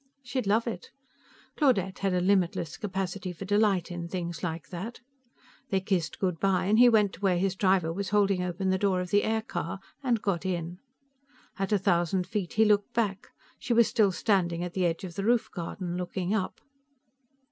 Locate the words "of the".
8.99-9.21, 15.03-15.23